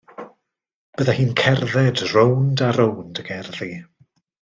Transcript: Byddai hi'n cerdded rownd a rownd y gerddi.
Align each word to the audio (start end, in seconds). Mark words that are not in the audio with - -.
Byddai 1.01 1.15
hi'n 1.19 1.37
cerdded 1.43 2.01
rownd 2.15 2.65
a 2.67 2.67
rownd 2.81 3.21
y 3.21 3.23
gerddi. 3.33 3.73